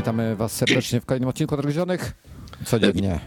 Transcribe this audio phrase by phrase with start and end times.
[0.00, 2.12] Witamy Was serdecznie w kolejnym odcinku Odgryzionych.
[2.64, 3.20] Codziennie.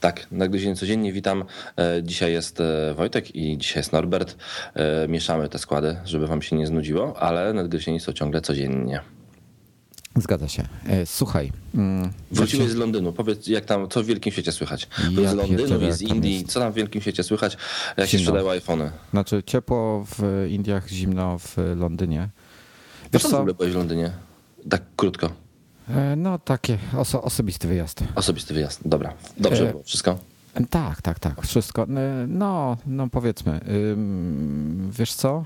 [0.00, 1.12] Tak, Nagryzienie codziennie.
[1.12, 1.44] Witam.
[1.78, 4.36] E, Dzisiaj jest e, Wojtek i dzisiaj jest Norbert.
[4.74, 9.00] E, Mieszamy te składy, żeby wam się nie znudziło, ale nadgryzieni są ciągle codziennie.
[10.16, 10.62] Zgadza się.
[11.04, 11.52] Słuchaj.
[11.74, 13.12] mm, Wróciłeś z Londynu.
[13.12, 14.88] Powiedz, jak tam, co w wielkim świecie słychać?
[15.22, 16.44] Ja z Londynu i z Indii.
[16.44, 17.56] Co tam w wielkim świecie słychać?
[17.96, 18.90] Jak się sprzedają iPhony?
[19.10, 22.28] Znaczy ciepło w Indiach, zimno w Londynie.
[23.12, 24.10] Wiesz, co w ogóle byłeś w Londynie?
[24.70, 25.45] Tak krótko.
[25.88, 28.04] E, No takie oso, osobisty wyjazd.
[28.14, 28.80] Osobisty wyjazd.
[28.88, 29.12] Dobra.
[29.38, 29.82] Dobrze E, było.
[29.82, 30.18] Wszystko?
[30.70, 31.42] Tak, tak, tak.
[31.46, 31.82] Wszystko.
[31.82, 31.86] E,
[32.28, 33.60] No, no powiedzmy.
[34.90, 35.44] Wiesz co?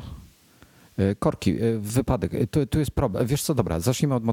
[1.19, 2.33] Korki, wypadek.
[2.51, 3.27] Tu, tu jest problem.
[3.27, 4.25] Wiesz co, dobra, zacznijmy od,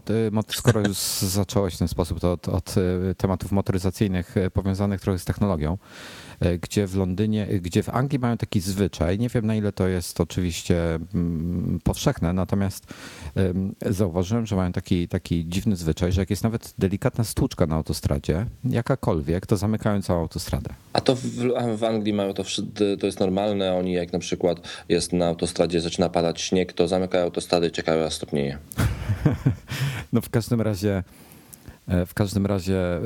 [0.55, 0.97] skoro już
[1.39, 2.75] zacząłeś w ten sposób, to od, od
[3.17, 5.77] tematów motoryzacyjnych powiązanych trochę z technologią,
[6.61, 9.87] gdzie w Londynie, e, gdzie w Anglii mają taki zwyczaj, nie wiem na ile to
[9.87, 12.93] jest oczywiście mm, powszechne, natomiast
[13.35, 17.75] em, zauważyłem, że mają taki, taki dziwny zwyczaj, że jak jest nawet delikatna stłuczka na
[17.75, 20.69] autostradzie, jakakolwiek, to zamykają całą autostradę.
[20.93, 21.21] A to w,
[21.77, 22.43] w Anglii mają to,
[22.99, 23.73] to jest normalne.
[23.73, 28.05] Oni jak na przykład jest na autostradzie, zaczyna padać śnieg, to zamykają autostrady i czekają
[28.05, 28.57] aż stopnieje.
[30.13, 31.26] No w każdym razie e,
[32.05, 33.01] w każdym razie e, e,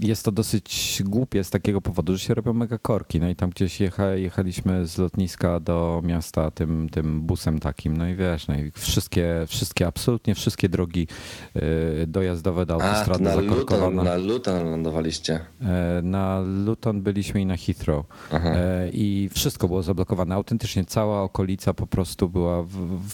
[0.00, 3.20] jest to dosyć głupie z takiego powodu, że się robią mega korki.
[3.20, 8.08] No i tam gdzieś jecha, jechaliśmy z lotniska do miasta tym, tym busem takim, no
[8.08, 11.06] i wiesz, no i wszystkie, wszystkie, absolutnie wszystkie drogi
[11.54, 15.40] e, dojazdowe do autostrady na Luton, na Luton lądowaliście.
[15.60, 18.50] E, Na Luton byliśmy i na Heathrow Aha.
[18.50, 20.34] E, i wszystko było zablokowane.
[20.34, 22.64] Autentycznie cała okolica po prostu była,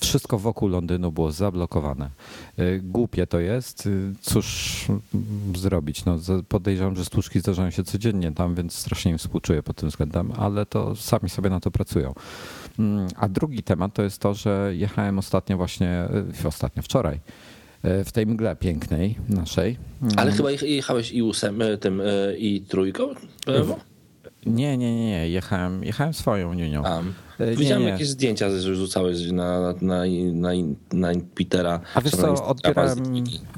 [0.01, 2.11] wszystko wokół Londynu było zablokowane.
[2.59, 3.87] E, Głupie to jest.
[3.87, 4.87] E, Cóż
[5.57, 6.05] zrobić?
[6.05, 6.19] No,
[6.49, 10.67] podejrzewam, że stłuczki zdarzają się codziennie tam, więc strasznie im współczuję pod tym względem, ale
[10.67, 12.15] to sami sobie na to pracują.
[12.79, 15.89] Mm, A drugi temat to jest to, że jechałem ostatnio właśnie,
[16.45, 17.21] e, ostatnio, wczoraj,
[17.83, 19.77] e, w tej mgle pięknej naszej.
[20.17, 22.03] Ale chyba jech- jechałeś i ósem, e, tym
[22.39, 23.03] i trójką?
[24.47, 25.29] Nie, nie, nie, nie.
[25.29, 26.53] Jechałem, jechałem swoją
[26.87, 27.03] E,
[27.57, 27.93] widziałem nie, nie.
[27.93, 30.03] jakieś zdjęcia, że rzucałeś na, na, na,
[30.33, 30.49] na,
[30.93, 31.81] na Petera.
[31.95, 32.99] A wiesz co, odbierałem,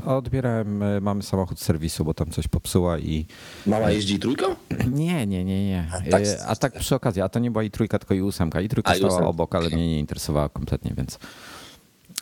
[0.07, 3.27] odbierałem, e, mamy samochód z serwisu, bo tam coś popsuła i
[3.67, 4.47] Mama jeździ trójką?
[4.93, 5.87] nie, nie, nie, nie.
[6.11, 8.61] tak, E, A tak przy okazji, a to nie była i trójka, tylko i ósemka.
[8.61, 11.19] I trójka stała obok, ale mnie nie interesowała kompletnie, więc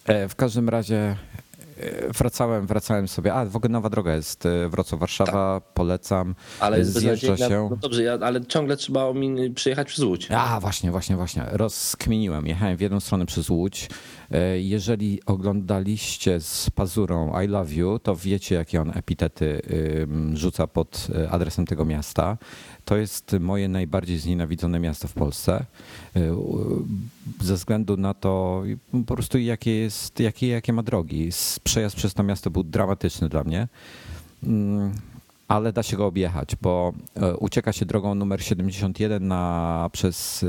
[0.07, 1.17] E, w każdym razie e,
[2.19, 7.37] wracałem, wracałem sobie, a w ogóle nowa droga jest e, Wrocław-Warszawa, polecam, Ale jest zjeżdża
[7.37, 7.69] się.
[7.71, 10.29] No dobrze, ja, ale ciągle trzeba omin- przyjechać przez Łódź.
[10.31, 11.45] A, właśnie, właśnie, właśnie.
[11.53, 12.47] Rozkminiłem.
[12.47, 13.89] Jechałem w jedną stronę przez Łódź.
[14.31, 19.63] E, Jeżeli oglądaliście z Pazurą I Love You, to wiecie, jakie on epitety
[20.35, 22.39] rzuca pod e, adresem tego miasta.
[22.85, 25.65] To jest moje najbardziej znienawidzone miasto w Polsce.
[26.17, 26.21] E,
[27.41, 28.63] Ze względu na to,
[29.07, 31.27] po prostu jakie, jest, jakie, jakie ma drogi.
[31.29, 33.69] S- Przejazd przez to miasto był dramatyczny dla mnie.
[34.43, 34.93] Mm,
[35.49, 40.47] ale da się go objechać, bo e, ucieka się drogą numer 71 na, przez e,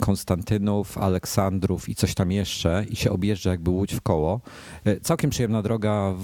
[0.00, 4.40] Konstantynów, Aleksandrów i coś tam jeszcze i się objeżdża jakby łódź w koło.
[4.84, 6.14] E, Całkiem przyjemna droga,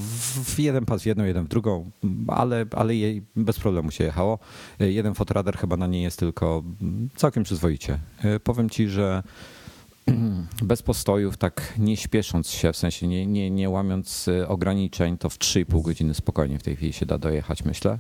[0.45, 1.91] w, jeden pas w jedną, jeden w drugą,
[2.29, 4.39] ale, ale jej bez problemu się jechało.
[4.79, 7.99] Jeden fotoradar chyba na niej jest tylko m, całkiem przyzwoicie.
[8.45, 9.23] Powiem ci, że
[10.62, 15.31] bez postojów, tak nie śpiesząc się, w sensie nie, nie, nie łamiąc y, ograniczeń, to
[15.31, 17.99] w 3,5 godziny spokojnie w tej chwili się da dojechać, myślę.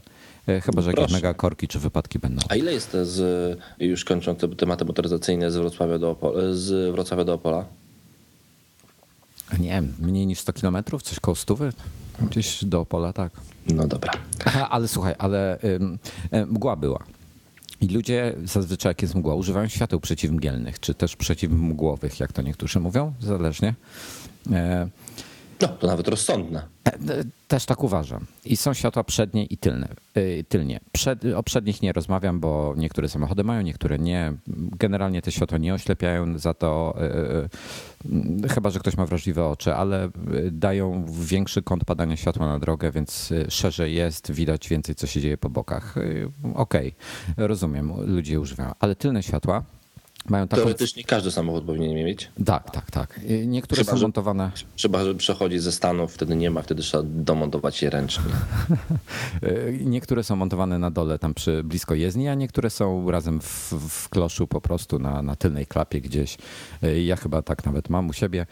[0.48, 1.14] E, Chyba, że jakieś Proszę.
[1.14, 2.42] mega korki czy wypadki będą.
[2.48, 7.34] A ile jest z, już kończąc te tematy motoryzacyjne z Wrocławia do, z Wrocławia do
[7.34, 7.64] Opola?
[9.58, 11.72] Nie wiem, mniej niż 100 kilometrów, coś koło stówy?
[12.30, 13.32] Gdzieś do Opola, tak.
[13.66, 14.12] No dobra.
[14.44, 15.98] Aha, ale słuchaj, ale ym,
[16.30, 17.04] e, mgła była.
[17.80, 22.80] I ludzie zazwyczaj, jak jest mgła, używają świateł przeciwmgielnych, czy też przeciwmgłowych, jak to niektórzy
[22.80, 23.74] mówią, zależnie.
[24.52, 24.88] E,
[25.60, 26.62] No, to nawet rozsądne.
[27.48, 28.26] Też tak uważam.
[28.44, 29.88] I są światła przednie i tylne.
[30.16, 30.80] y, tylnie.
[30.92, 34.32] Przed, o przednich nie rozmawiam, bo niektóre samochody mają, niektóre nie.
[34.78, 36.94] Generalnie te światła nie oślepiają, za to
[38.04, 40.08] y, y, chyba, że ktoś ma wrażliwe oczy, ale
[40.52, 45.38] dają większy kąt padania światła na drogę, więc szerzej jest, widać więcej, co się dzieje
[45.38, 45.94] po bokach.
[46.54, 46.94] Okej,
[47.36, 48.72] rozumiem, ludzie używają.
[48.80, 49.64] Ale tylne światła
[50.28, 50.62] mają taką...
[50.62, 52.30] Teoretycznie każdy samochód powinien mieć.
[52.44, 53.20] Tak, tak, tak.
[53.46, 54.50] Niektóre Chyba, są że- montowane...
[54.82, 58.24] Chyba, że przechodzi ze Stanów, wtedy nie ma, wtedy trzeba domontować je ręcznie.
[59.84, 64.08] Niektóre są montowane na dole, tam przy blisko jezdni, a niektóre są razem w, w
[64.08, 66.38] kloszu po prostu na, na tylnej klapie gdzieś.
[66.84, 68.46] Y, Ja chyba tak nawet mam u siebie.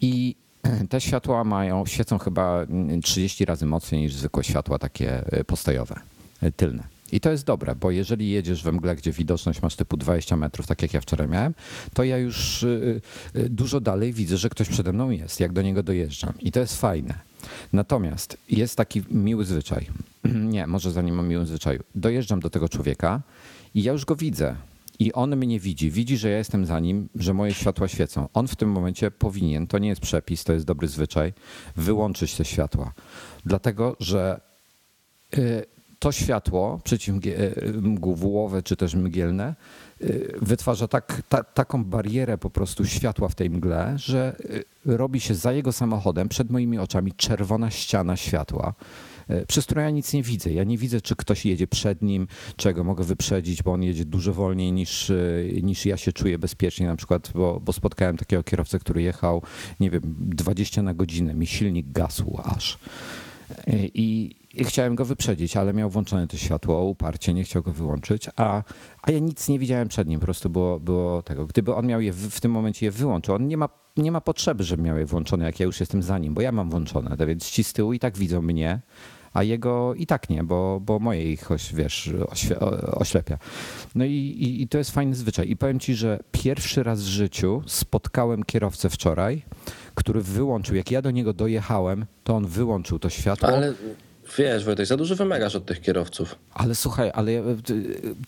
[0.00, 0.36] I
[0.90, 6.00] te światła mają, świecą chyba mm, 30 razy mocniej niż zwykłe światła takie y, postojowe,
[6.42, 6.91] y, tylne.
[7.12, 10.66] I to jest dobre, bo jeżeli jedziesz we mgle, gdzie widoczność masz typu 20 metrów,
[10.66, 11.54] tak jak ja wczoraj miałem,
[11.94, 13.00] to ja już y,
[13.36, 16.32] y, dużo dalej widzę, że ktoś przede mną jest, jak do niego dojeżdżam.
[16.40, 17.14] I to jest fajne.
[17.72, 19.86] Natomiast jest taki miły zwyczaj.
[20.54, 21.80] Nie, może zanim mam miły zwyczaju.
[21.94, 23.22] Dojeżdżam do tego człowieka
[23.74, 24.56] i ja już go widzę.
[24.98, 28.28] I on mnie widzi, widzi, że ja jestem za nim, że moje światła świecą.
[28.34, 31.32] On w tym momencie powinien, to nie jest przepis, to jest dobry zwyczaj,
[31.76, 32.92] wyłączyć te światła.
[33.46, 34.40] Dlatego, że
[35.38, 35.64] y,
[36.02, 39.54] to światło przeciwmgłowe czy też mgielne
[40.00, 44.64] y, wytwarza tak, ta, taką barierę po prostu światła w tej mgle, że y,
[44.96, 48.74] robi się za jego samochodem przed moimi oczami czerwona ściana światła
[49.48, 50.52] przez którą ja nic nie widzę.
[50.52, 52.26] Ja nie widzę, czy ktoś jedzie przed nim,
[52.56, 55.12] czego mogę wyprzedzić, bo on jedzie dużo wolniej niż,
[55.62, 59.42] niż ja się czuję bezpiecznie, na przykład, bo, bo spotkałem takiego kierowcę, który jechał,
[59.80, 62.78] nie wiem, 20 na godzinę, mi silnik gasł aż.
[63.94, 68.28] I, i chciałem go wyprzedzić, ale miał włączone to światło uparcie, nie chciał go wyłączyć,
[68.36, 68.62] a,
[69.02, 71.46] a ja nic nie widziałem przed nim, po prostu było, było tego.
[71.46, 74.20] Gdyby on miał je w, w tym momencie je wyłączył, on nie ma, nie ma
[74.20, 77.16] potrzeby, żeby miał je włączone, jak ja już jestem za nim, bo ja mam włączone,
[77.16, 78.80] to więc ci z tyłu i tak widzą mnie,
[79.32, 82.10] a jego i tak nie, bo, bo moje ich, wiesz,
[82.92, 83.38] oślepia.
[83.94, 85.50] No i, i, i to jest fajny zwyczaj.
[85.50, 89.42] I powiem ci, że pierwszy raz w życiu spotkałem kierowcę wczoraj,
[89.94, 93.48] który wyłączył, jak ja do niego dojechałem, to on wyłączył to światło.
[93.48, 93.74] Ale
[94.38, 96.34] Wiesz, Wojtek, za dużo wymagasz od tych kierowców.
[96.52, 97.42] Ale słuchaj, ale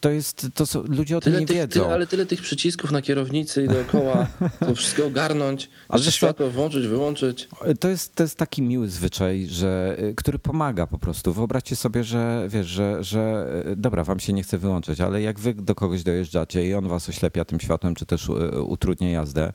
[0.00, 1.81] to jest, to są, ludzie o tyle tym nie tych, wiedzą.
[1.81, 4.26] Tyle, ale tyle tych przycisków na kierownicy i dookoła,
[4.61, 7.49] to wszystko ogarnąć, ale światło włączyć, wyłączyć.
[7.81, 11.32] To jest, to jest taki miły zwyczaj, że, który pomaga po prostu.
[11.32, 15.55] Wyobraźcie sobie, że wiesz, że, że dobra, wam się nie chce wyłączyć, ale jak wy
[15.55, 18.29] do kogoś dojeżdżacie i on was oślepia tym światłem, czy też
[18.67, 19.52] utrudnia jazdę,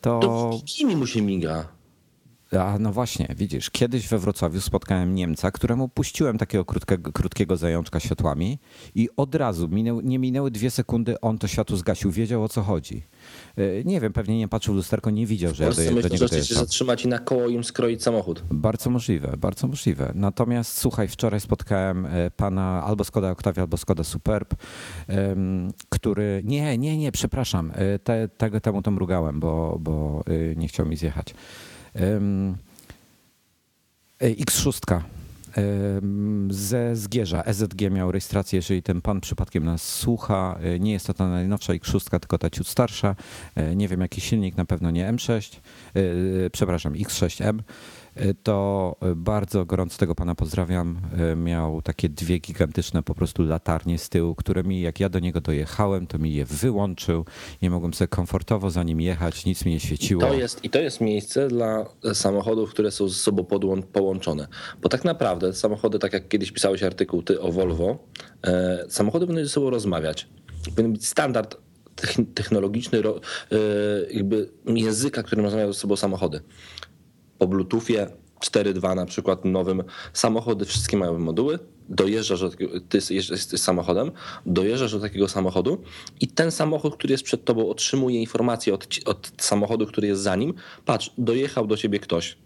[0.00, 0.20] to...
[0.20, 1.75] To kim mu się miga?
[2.52, 8.00] A no właśnie, widzisz, kiedyś we Wrocławiu spotkałem Niemca, któremu puściłem takiego krótkiego, krótkiego zajączka
[8.00, 8.58] światłami
[8.94, 12.62] i od razu, minęły, nie minęły dwie sekundy, on to światło zgasił, wiedział o co
[12.62, 13.02] chodzi.
[13.56, 16.08] E, nie wiem, pewnie nie patrzył w lusterko, nie widział, że ja do, myślę, do
[16.08, 18.42] niego że się zatrzymać i na koło im skroić samochód.
[18.50, 20.12] Bardzo możliwe, bardzo możliwe.
[20.14, 24.54] Natomiast słuchaj, wczoraj spotkałem e, pana albo Skoda Octavia, albo Skoda Superb,
[25.88, 26.42] który...
[26.44, 30.24] Nie, nie, nie, przepraszam, e, te, tego temu to mrugałem, bo, bo
[30.56, 31.34] nie chciał mi zjechać.
[34.20, 35.00] X6
[36.50, 37.42] ze Zgierza.
[37.42, 40.58] EZG miał rejestrację, jeżeli ten pan przypadkiem nas słucha.
[40.62, 43.16] E, nie jest to ta najnowsza X6, tylko ta ciut starsza.
[43.54, 45.56] E, nie wiem jaki silnik, na pewno nie M6,
[45.94, 46.00] e,
[46.50, 47.58] przepraszam, X6M
[48.42, 51.00] to bardzo gorąco tego pana pozdrawiam.
[51.36, 55.40] Miał takie dwie gigantyczne po prostu latarnie z tyłu, które mi, jak ja do niego
[55.40, 57.24] dojechałem, to mi je wyłączył.
[57.62, 60.22] Nie mogłem sobie komfortowo za nim jechać, nic mi nie świeciło.
[60.22, 63.46] I to jest, i to jest miejsce dla samochodów, które są ze sobą
[63.92, 64.48] połączone.
[64.82, 67.98] Bo tak naprawdę samochody, tak jak kiedyś pisałeś artykuł ty o Volvo,
[68.42, 70.28] e, samochody powinny ze sobą rozmawiać.
[70.74, 71.56] Powinien być standard
[72.34, 73.12] technologiczny e,
[74.10, 76.40] jakby języka, którym rozmawiają ze sobą samochody
[77.38, 78.06] po Bluetoothie
[78.40, 79.82] 4.2 na przykład nowym.
[80.12, 82.50] Samochody wszystkie mają moduły, dojeżdżasz do
[82.88, 84.10] ty jesteś samochodem,
[84.46, 85.82] dojeżdżasz do takiego samochodu
[86.20, 90.36] i ten samochód, który jest przed tobą otrzymuje informację od, od samochodu, który jest za
[90.36, 92.38] nim, patrz, dojechał do ciebie ktoś,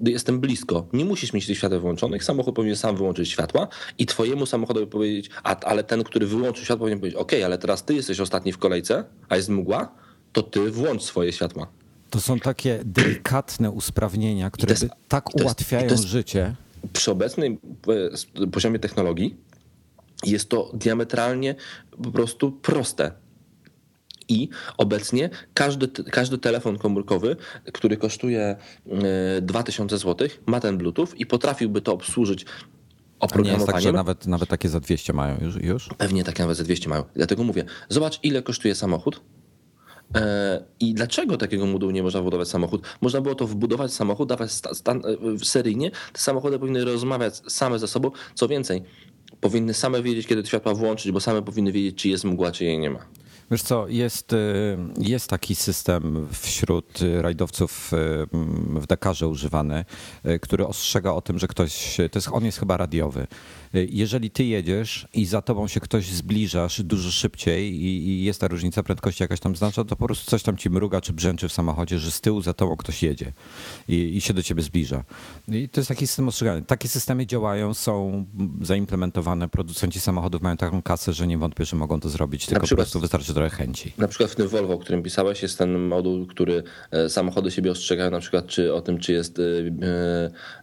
[0.00, 3.68] jestem blisko, nie musisz mieć tych świateł włączonych, samochód powinien sam wyłączyć światła
[3.98, 7.84] i twojemu samochodowi powiedzieć, a, ale ten, który wyłączył światło powinien powiedzieć, ok, ale teraz
[7.84, 9.94] ty jesteś ostatni w kolejce, a jest mgła,
[10.32, 11.66] to ty włącz swoje światła.
[12.10, 16.56] To są takie delikatne usprawnienia, które jest, tak ułatwiają jest, życie.
[16.92, 17.58] Przy obecnym
[18.42, 19.36] e, poziomie technologii
[20.24, 21.54] jest to diametralnie
[22.02, 23.12] po prostu proste.
[24.28, 27.36] I obecnie każdy, każdy telefon komórkowy,
[27.72, 28.56] który kosztuje
[29.42, 32.46] 2000 e, zł, ma ten Bluetooth i potrafiłby to obsłużyć
[33.20, 33.68] oprogramowaniem.
[33.68, 35.88] A nie jest tak, nawet, nawet takie za 200 mają już, już?
[35.98, 37.04] Pewnie takie nawet za 200 mają.
[37.14, 39.20] Dlatego mówię, zobacz ile kosztuje samochód,
[40.80, 42.86] I dlaczego takiego modułu nie można wbudować samochód?
[43.00, 45.90] Można było to wbudować samochód, dawać stan, e, seryjnie.
[46.12, 48.10] Te samochody powinny rozmawiać same ze sobą.
[48.34, 48.82] Co więcej,
[49.40, 52.78] powinny same wiedzieć, kiedy światła włączyć, bo same powinny wiedzieć, czy jest mgła, czy jej
[52.78, 53.06] nie ma.
[53.50, 54.36] Wiesz co, jest, y,
[54.98, 57.96] jest taki system wśród rajdowców y,
[58.80, 59.84] w Dakarze używany,
[60.26, 63.26] y, który ostrzega o tym, że ktoś, to jest, on jest chyba radiowy,
[63.72, 68.48] jeżeli ty jedziesz i za tobą się ktoś zbliżasz dużo szybciej i, i jest ta
[68.48, 71.52] różnica prędkości jakaś tam znaczna, to po prostu coś tam ci mruga czy brzęczy w
[71.52, 73.32] samochodzie, że z tyłu za tobą ktoś jedzie
[73.88, 75.04] i, i się do ciebie zbliża.
[75.48, 76.62] I to jest taki system ostrzegany.
[76.62, 78.24] Takie systemy działają, są
[78.60, 79.48] zaimplementowane.
[79.48, 83.00] Producenci samochodów mają taką kasę, że nie wątpię, że mogą to zrobić, tylko po prostu
[83.00, 83.92] wystarczy trochę chęci.
[83.98, 87.70] Na przykład w tym Volvo, o którym pisałeś, jest ten moduł, który e, samochody siebie
[87.70, 89.42] ostrzegają na przykład czy o tym, czy jest e,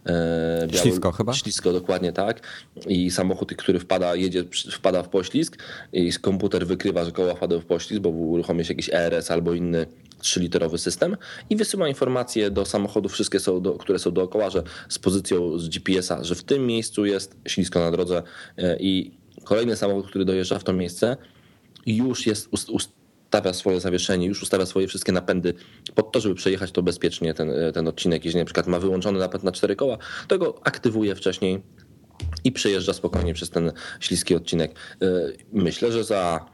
[0.06, 1.32] e, biały, ślisko chyba?
[1.32, 2.40] Ślisko, dokładnie tak.
[2.86, 5.58] I samochód, który wpada, jedzie, wpada w poślizg
[5.92, 9.86] i komputer wykrywa, że koła wpadły w poślizg, bo uruchomi się jakiś ERS albo inny
[10.22, 11.16] 3-literowy system
[11.50, 15.68] i wysyła informacje do samochodów, wszystkie są do, które są dookoła, że z pozycją z
[15.68, 18.22] GPS-a, że w tym miejscu jest ślisko na drodze
[18.80, 19.10] i
[19.44, 21.16] kolejny samochód, który dojeżdża w to miejsce,
[21.86, 22.48] już jest
[23.34, 25.54] ustawia swoje zawieszenie, już ustawia swoje wszystkie napędy
[25.94, 28.24] pod to, żeby przejechać to bezpiecznie ten, ten odcinek.
[28.24, 29.98] Jeżeli na przykład ma wyłączony napęd na cztery koła,
[30.28, 31.62] to go aktywuje wcześniej
[32.44, 34.74] i przejeżdża spokojnie przez ten śliski odcinek.
[35.02, 35.06] E,
[35.52, 36.46] myślę, że za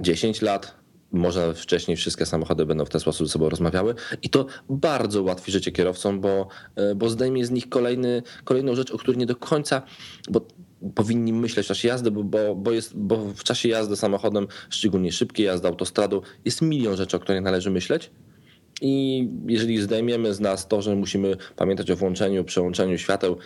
[0.00, 0.74] 10 lat
[1.12, 5.52] może wcześniej wszystkie samochody będą w ten sposób ze sobą rozmawiały i to bardzo ułatwi
[5.52, 9.36] życie kierowcom, bo, e, bo zdejmie z nich kolejny, kolejną rzecz, o której nie do
[9.36, 9.82] końca,
[10.30, 10.40] bo
[10.94, 15.46] powinni myśleć w czasie jazdy, bo, bo, jest, bo w czasie jazdy samochodem, szczególnie szybkiej
[15.46, 18.10] jazdy autostradą, jest milion rzeczy, o których należy myśleć.
[18.80, 23.36] I jeżeli zdejmiemy z nas to, że musimy pamiętać o włączeniu, przełączeniu świateł,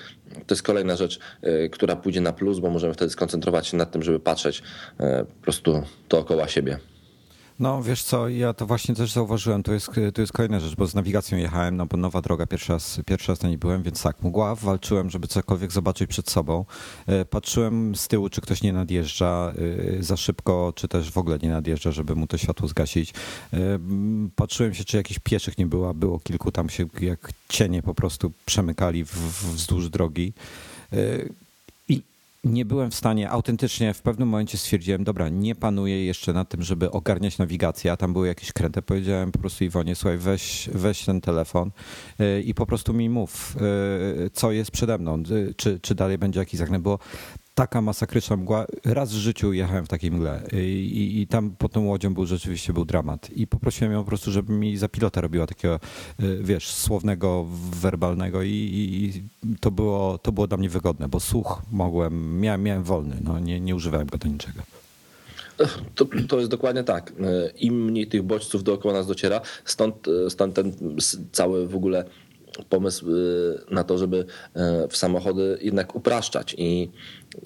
[0.47, 3.91] to jest kolejna rzecz, e, która pójdzie na plus, bo możemy wtedy skoncentrować się nad
[3.91, 4.63] tym, żeby patrzeć
[5.01, 6.79] e, po prostu dookoła siebie.
[7.61, 10.87] No wiesz co, ja to właśnie też zauważyłem, to jest, to jest kolejna rzecz, bo
[10.87, 14.03] z nawigacją jechałem, no bo nowa droga, pierwszy raz, pierwszy raz na niej byłem, więc
[14.03, 16.65] tak, mgła, walczyłem, żeby cokolwiek zobaczyć przed sobą.
[17.07, 19.53] E, patrzyłem z tyłu, czy ktoś nie nadjeżdża
[19.99, 23.15] e, za szybko, czy też w ogóle nie nadjeżdża, żeby mu to światło zgasić.
[23.53, 23.57] E,
[24.37, 28.33] patrzyłem się, czy jakichś pieszych nie było, było kilku tam się jak cienie po prostu
[28.47, 29.05] przemykali
[29.55, 30.33] wzdłuż drogi
[32.45, 36.63] nie byłem w stanie, autentycznie w pewnym momencie stwierdziłem, dobra, nie panuję jeszcze nad tym,
[36.63, 41.05] żeby ogarniać nawigację, a tam były jakieś kręty, powiedziałem po prostu Iwonie, słuchaj, weź, weź
[41.05, 41.71] ten telefon
[42.21, 43.57] y, i po prostu mi mów,
[44.27, 46.99] y, co jest przede mną, y, czy, czy dalej będzie jakiś zakręt, bo
[47.61, 48.67] taka masakryczna mgła.
[48.85, 52.73] Raz w życiu jechałem w takiej mgle i, i, tam pod tą łodzią był rzeczywiście
[52.73, 53.31] był dramat.
[53.31, 55.81] I poprosiłem ją po prostu, żeby mi za pilota robiła takiego,
[56.21, 57.47] y, wiesz, słownego,
[57.81, 59.23] werbalnego i, i,
[59.61, 63.61] to, było, to było dla mnie wygodne, bo słuch mogłem, miałem, miałem wolny, no, nie,
[63.61, 64.63] nie używałem go do niczego.
[65.95, 67.13] To, to jest dokładnie tak.
[67.57, 70.73] Im mniej tych bodźców dookoła nas dociera, stąd, stąd ten
[71.33, 72.05] cały w ogóle
[72.69, 73.07] pomysł
[73.71, 74.25] na to, żeby
[74.91, 76.91] w samochody jednak upraszczać i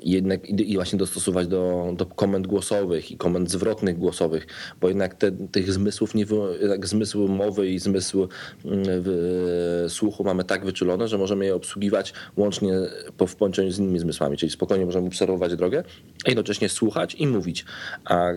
[0.03, 4.47] jednak i właśnie dostosować do, do komend głosowych i komend zwrotnych głosowych,
[4.81, 6.27] bo jednak te, tych zmysłów, nie,
[6.61, 8.29] jednak zmysł mowy i zmysł
[8.65, 12.73] mm, w, słuchu mamy tak wyczulone, że możemy je obsługiwać łącznie
[13.17, 15.85] po, w połączeniu z innymi zmysłami, czyli spokojnie możemy obserwować drogę,
[16.25, 17.65] a jednocześnie słuchać i mówić.
[18.05, 18.29] A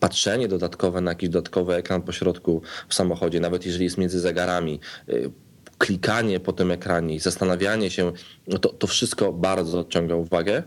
[0.00, 4.80] patrzenie dodatkowe na jakiś dodatkowy ekran po środku w samochodzie, nawet jeżeli jest między zegarami,
[5.08, 5.30] y,
[5.78, 8.12] klikanie po tym ekranie i zastanawianie się,
[8.46, 10.62] no to, to wszystko bardzo odciąga uwagę.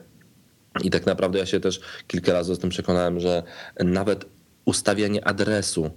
[0.84, 3.44] I tak naprawdę ja się też kilka razy z tym przekonałem, że
[3.80, 4.26] nawet
[4.66, 5.92] ustawianie adresu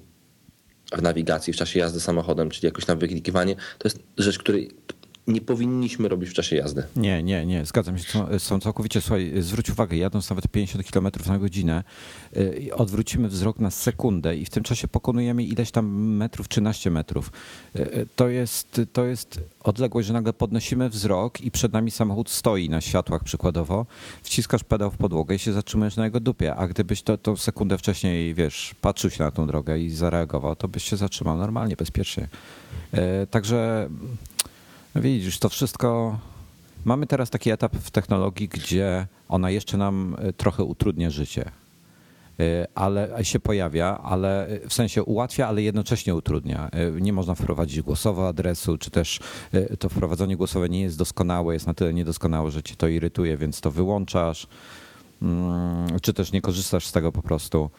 [0.97, 4.71] w nawigacji w czasie jazdy samochodem, czyli jakoś tam wyklikiwanie, to jest rzecz, której
[5.27, 6.85] nie powinniśmy robić w czasie jazdy.
[6.97, 9.01] Nie, nie, nie, zgadzam się są całkowicie.
[9.01, 11.85] Słuchaj, zwróć uwagę, jadąc nawet 50 km na godzinę,
[12.37, 15.87] y, odwrócimy wzrok na sekundę i w tym czasie pokonujemy ileś tam
[16.17, 17.33] metrów, 13 metrów.
[17.77, 22.31] Y, y, to jest, to jest odległość, że nagle podnosimy wzrok i przed nami samochód
[22.31, 23.87] stoi na światłach przykładowo,
[24.23, 27.79] wciskasz pedał w podłogę i się zatrzymujesz na jego dupie, a gdybyś to, to sekundę
[27.79, 32.29] wcześniej, wiesz, patrzył się na tą drogę i zareagował, to byś się zatrzymał normalnie, bezpiecznie.
[33.31, 34.09] Także no
[34.95, 36.19] widzisz, to wszystko.
[36.85, 41.51] Mamy teraz taki etap w technologii, gdzie ona jeszcze nam e, trochę utrudnia życie.
[42.41, 46.71] E, ale się pojawia, ale e, w sensie ułatwia, ale jednocześnie utrudnia.
[47.01, 49.21] Nie można wprowadzić głosowo adresu, czy też
[49.79, 53.61] to wprowadzenie głosowe nie jest doskonałe, jest na tyle niedoskonałe, że ci to irytuje, więc
[53.61, 54.47] to wyłączasz,
[55.23, 57.71] mm, czy też nie korzystasz z tego po prostu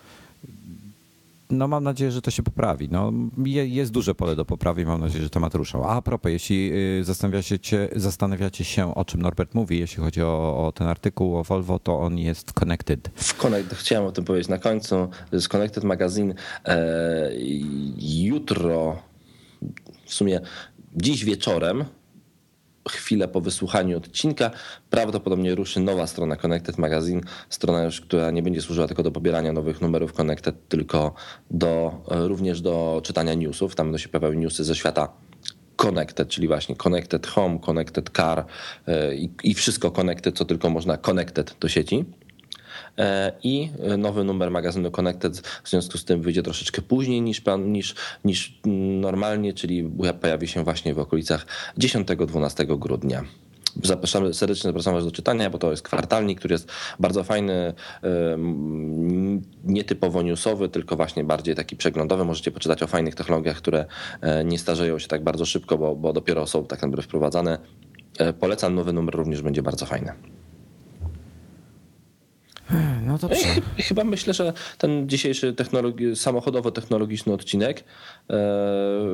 [1.54, 2.90] no mam nadzieję, że to się poprawi.
[2.92, 3.14] No,
[3.48, 5.84] jest duże pole do poprawy i mam nadzieję, że temat ruszał.
[5.84, 7.60] A, a propos, jeśli y, zastanawiacie,
[7.96, 12.00] zastanawiacie się, o czym Norbert mówi, jeśli chodzi o, o ten artykuł o Volvo, to
[12.00, 13.12] on jest Connected.
[13.16, 13.38] W
[13.74, 15.10] chciałem o tym powiedzieć na końcu.
[15.32, 16.34] Z Connected Magazine
[16.66, 17.32] e,
[17.98, 18.98] jutro,
[20.06, 20.42] w sumie
[20.96, 21.86] dziś wieczorem,
[22.90, 24.52] chwilę po wysłuchaniu odcinka
[24.90, 29.54] prawdopodobnie ruszy nowa strona Connected Magazine, strona już, która nie będzie służyła tylko do pobierania
[29.54, 31.14] nowych numerów Connected, tylko
[31.52, 33.76] do, również do czytania newsów.
[33.76, 35.14] Tam będą się pojawiały newsy ze świata
[35.76, 38.46] Connected, czyli właśnie Connected Home, Connected Car
[38.88, 42.06] e, i, i wszystko Connected, co tylko można Connected do sieci.
[42.98, 47.96] E, i nowy numer magazynu Connected w związku z tym wyjdzie troszeczkę później niż, niż,
[48.26, 48.60] niż
[49.02, 51.46] normalnie, czyli pojawi się właśnie w okolicach
[51.78, 53.24] 10-12 grudnia.
[53.84, 57.74] Zapraszamy, serdecznie zapraszamy Was do czytania, bo to jest kwartalnik, który jest bardzo fajny,
[59.64, 62.26] nietypowo newsowy, tylko właśnie bardziej taki przeglądowy.
[62.26, 63.86] Możecie poczytać o fajnych technologiach, które
[64.22, 67.60] e, nie starzeją się tak bardzo szybko, bo, bo dopiero są tak naprawdę wprowadzane.
[68.20, 70.14] E, polecam, nowy numer również będzie bardzo fajny.
[73.06, 73.38] No dobrze.
[73.78, 77.84] I chyba myślę, że ten dzisiejszy technologi- samochodowo-technologiczny odcinek
[78.30, 78.36] e,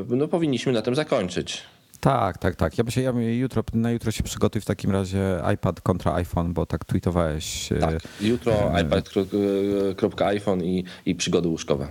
[0.09, 1.61] no, powinniśmy na tym zakończyć.
[1.99, 2.77] Tak, tak, tak.
[2.77, 6.65] Ja myślę, ja jutro, na jutro się przygotuj w takim razie iPad kontra iPhone, bo
[6.65, 7.71] tak tweetowałeś.
[7.71, 11.87] e, Tak, jutro iPad.iPhone i, i przygody łóżkowe.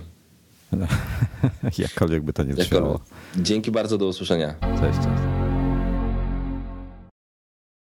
[1.77, 2.99] Jakkolwiek by to nie brzmiało.
[3.37, 4.55] Dzięki bardzo, do usłyszenia.
[4.61, 5.38] Cześć, cześć.